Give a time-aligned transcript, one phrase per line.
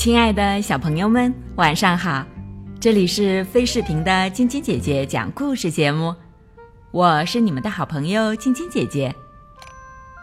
[0.00, 2.24] 亲爱的小朋友们，晚上好！
[2.80, 6.16] 这里是飞视频的晶晶姐姐讲故事节目，
[6.90, 9.14] 我是你们的好朋友晶晶姐姐。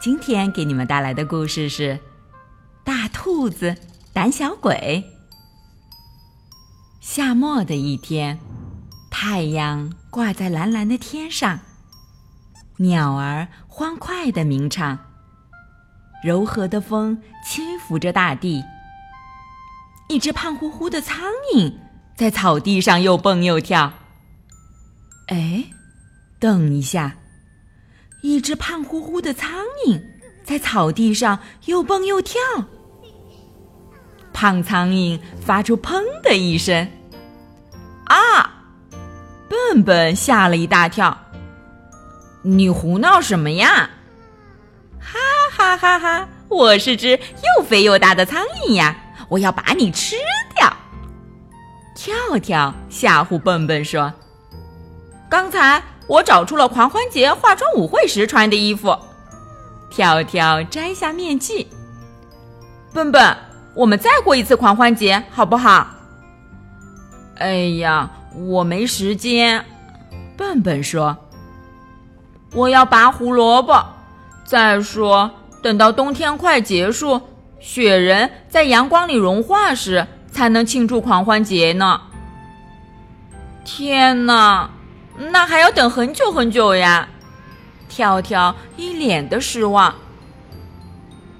[0.00, 1.92] 今天给你们带来的故事是
[2.84, 3.76] 《大兔子
[4.14, 5.04] 胆小鬼》。
[7.02, 8.38] 夏末的一天，
[9.10, 11.58] 太阳挂在蓝蓝的天上，
[12.78, 14.98] 鸟儿欢快的鸣唱，
[16.24, 18.64] 柔和的风轻拂着大地。
[20.08, 21.18] 一只胖乎乎的苍
[21.54, 21.72] 蝇
[22.16, 23.92] 在草地上又蹦又跳。
[25.28, 25.64] 哎，
[26.38, 27.16] 等一下，
[28.22, 29.50] 一只胖乎乎的苍
[29.86, 30.00] 蝇
[30.44, 32.40] 在草地上又蹦又跳。
[34.32, 36.88] 胖苍蝇发出“砰”的一声，
[38.04, 38.64] 啊！
[39.48, 41.16] 笨笨吓了一大跳。
[42.42, 43.90] 你胡闹什么呀？
[45.00, 45.18] 哈
[45.50, 46.28] 哈哈哈！
[46.48, 48.96] 我是只又肥又大的苍蝇呀。
[49.28, 50.16] 我要把你吃
[50.54, 50.72] 掉！
[51.94, 54.12] 跳跳吓唬笨笨说
[55.28, 58.96] ：“刚才我找出了狂欢节化妆舞会时穿的衣服。”
[59.90, 61.66] 跳跳摘下面具。
[62.92, 63.36] 笨笨，
[63.74, 65.86] 我们再过一次狂欢节好不好？
[67.36, 69.64] 哎呀，我没时间。
[70.36, 71.16] 笨笨说
[72.52, 73.84] ：“我要拔胡萝卜。
[74.44, 75.30] 再说，
[75.62, 77.20] 等到冬天快结束。”
[77.58, 82.00] 雪人在阳光里融化时，才能庆祝狂欢节呢。
[83.64, 84.70] 天哪，
[85.32, 87.08] 那还要等很久很久呀！
[87.88, 89.94] 跳跳一脸的失望。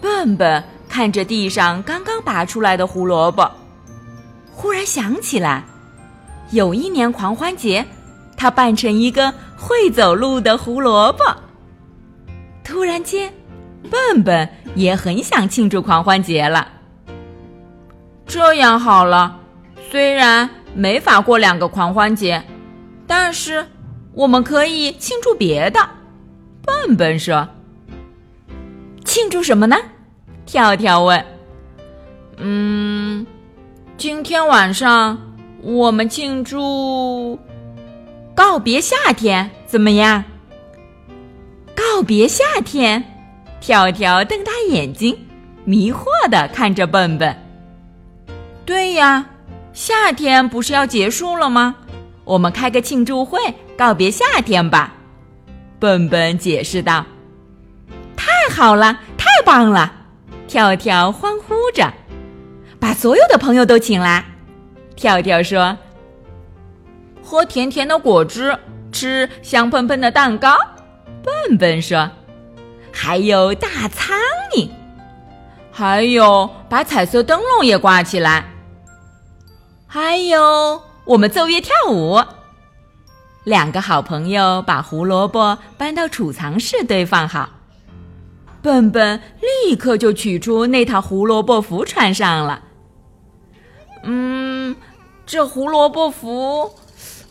[0.00, 3.50] 笨笨看着地上刚刚拔出来的胡萝卜，
[4.52, 5.64] 忽然想起来，
[6.50, 7.84] 有一年狂欢节，
[8.36, 11.24] 他扮成一个会走路的胡萝卜。
[12.62, 13.32] 突然间。
[13.90, 16.68] 笨笨也很想庆祝狂欢节了。
[18.26, 19.38] 这样好了，
[19.90, 22.42] 虽然没法过两个狂欢节，
[23.06, 23.66] 但是
[24.14, 25.80] 我们可以庆祝别的。
[26.64, 27.46] 笨笨说
[29.04, 29.76] ：“庆祝什么呢？”
[30.46, 31.22] 跳跳问。
[32.38, 33.26] “嗯，
[33.98, 35.20] 今天晚上
[35.60, 37.38] 我们庆祝
[38.34, 40.24] 告别夏天，怎么样？
[41.76, 43.04] 告别夏天。”
[43.62, 45.16] 跳跳瞪大眼睛，
[45.64, 47.34] 迷惑的看着笨笨。
[48.66, 49.24] 对呀，
[49.72, 51.76] 夏天不是要结束了吗？
[52.24, 53.38] 我们开个庆祝会
[53.78, 54.92] 告别夏天吧。
[55.78, 57.06] 笨笨解释道。
[58.16, 59.92] 太好了，太棒了！
[60.48, 61.88] 跳跳欢呼着，
[62.80, 64.24] 把所有的朋友都请来。
[64.96, 65.78] 跳跳说
[67.22, 68.58] ：“喝甜甜的果汁，
[68.90, 70.58] 吃香喷喷的蛋糕。”
[71.22, 72.10] 笨笨说。
[72.92, 74.16] 还有大苍
[74.54, 74.68] 蝇，
[75.72, 78.44] 还有把彩色灯笼也挂起来，
[79.86, 82.22] 还有我们奏乐跳舞。
[83.44, 87.48] 两个好朋友把胡萝卜搬到储藏室堆放好，
[88.62, 92.62] 笨笨立刻就取出那套胡萝卜服穿上了。
[94.04, 94.76] 嗯，
[95.26, 96.72] 这胡萝卜服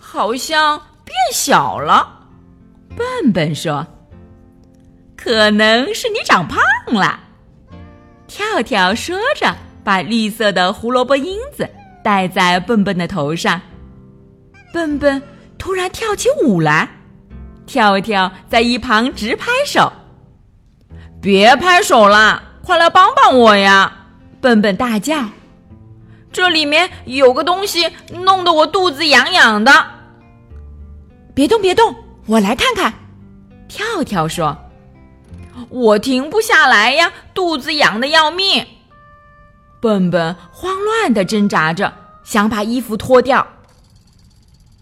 [0.00, 2.26] 好像变小了，
[2.96, 3.86] 笨笨说。
[5.22, 6.58] 可能是你长胖
[6.94, 7.20] 了，
[8.26, 9.54] 跳跳说着，
[9.84, 11.68] 把绿色的胡萝卜缨子
[12.02, 13.60] 戴在笨笨的头上。
[14.72, 15.22] 笨笨
[15.58, 16.88] 突然跳起舞来，
[17.66, 19.92] 跳跳在一旁直拍手。
[21.20, 24.06] 别拍手啦，快来帮帮我呀！
[24.40, 25.28] 笨笨大叫
[26.32, 29.70] ：“这里面有个东西，弄得我肚子痒痒的。”
[31.34, 31.94] 别动，别动，
[32.24, 32.94] 我来看看。
[33.68, 34.56] 跳跳说。
[35.68, 38.66] 我停不下来呀，肚子痒的要命。
[39.80, 41.92] 笨笨慌乱的挣扎着，
[42.22, 43.46] 想把衣服脱掉。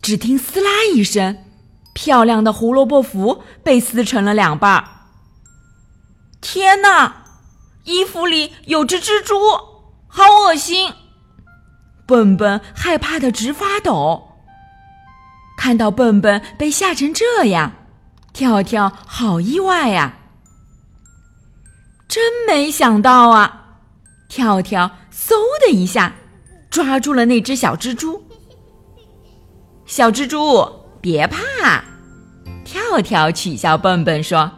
[0.00, 1.38] 只听“撕拉”一声，
[1.92, 4.84] 漂亮的胡萝卜服被撕成了两半。
[6.40, 7.24] 天哪，
[7.84, 9.34] 衣服里有只蜘蛛，
[10.06, 10.92] 好恶心！
[12.06, 14.28] 笨笨害怕的直发抖。
[15.58, 17.72] 看到笨笨被吓成这样，
[18.32, 20.14] 跳跳好意外呀。
[22.56, 23.64] 没想到啊！
[24.30, 26.14] 跳跳嗖的一下
[26.70, 28.24] 抓住了那只小蜘蛛。
[29.84, 30.66] 小蜘蛛，
[31.02, 31.84] 别怕！
[32.64, 34.50] 跳跳取笑笨笨说：“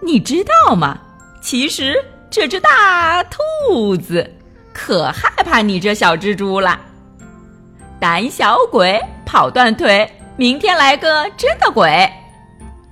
[0.00, 1.00] 你知道吗？
[1.42, 1.96] 其实
[2.30, 4.32] 这只大兔子
[4.72, 6.78] 可害怕你这小蜘蛛了。
[7.98, 12.08] 胆小鬼，跑断腿，明天来个真的鬼！”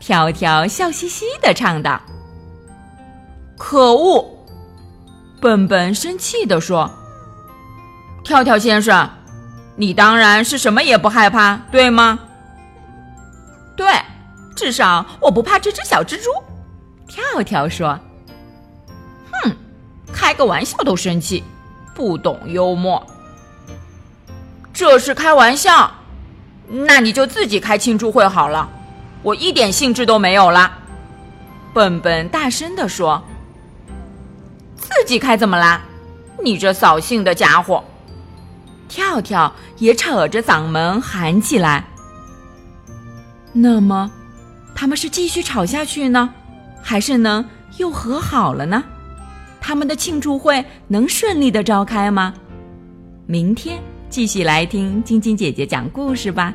[0.00, 2.00] 跳跳笑嘻嘻的唱道。
[3.58, 4.24] 可恶！
[5.40, 6.90] 笨笨生气地说
[8.24, 9.10] ：“跳跳先生，
[9.76, 12.20] 你当然是什么也不害怕，对吗？
[13.76, 13.86] 对，
[14.56, 16.30] 至少我不怕这只小蜘蛛。
[17.06, 17.98] 跳跳说
[19.42, 19.56] ：“哼，
[20.12, 21.42] 开个玩笑都生气，
[21.94, 23.04] 不懂幽默。
[24.72, 25.90] 这是开玩笑，
[26.68, 28.68] 那你就自己开庆祝会好了，
[29.22, 30.78] 我一点兴致都没有了。”
[31.74, 33.22] 笨笨大声地说
[34.98, 35.80] ：“自己开怎么啦？
[36.42, 37.84] 你这扫兴的家伙！”
[38.88, 41.84] 跳跳也扯着嗓门喊起来。
[43.52, 44.10] 那么，
[44.74, 46.28] 他们是继续吵下去呢，
[46.82, 47.44] 还是能
[47.76, 48.82] 又和好了呢？
[49.60, 52.34] 他们的庆祝会能顺利的召开吗？
[53.26, 53.78] 明天
[54.10, 56.52] 继续来听晶晶姐姐讲故事吧。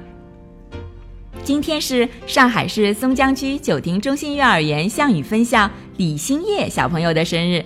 [1.44, 7.64] 今天是上海市松江区九亭中心幼儿园向宇分校李新叶小朋友的生日，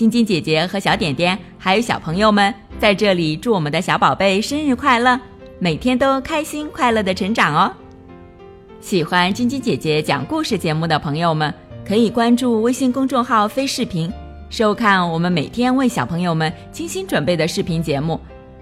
[0.00, 5.20] 晶晶姐姐和小点点还有小朋友们在这里祝我们的小宝贝生日快乐，
[5.58, 7.70] 每天都开心快乐的成长哦。
[8.80, 11.52] 喜欢晶晶姐姐讲故事节目的朋友们，
[11.86, 14.10] 可以关注微信公众号“飞视频”，
[14.48, 18.18] 收看我们每天为小朋友们精心准备的视频节目，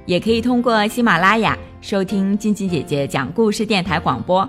[0.07, 1.57] 也可以通过喜马拉雅。
[1.81, 4.49] 收听晶晶姐姐讲故事电台广播，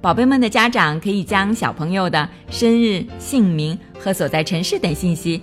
[0.00, 5.42] 宝贝们的家长可以将小朋友的生日、姓名和所在城市等信息，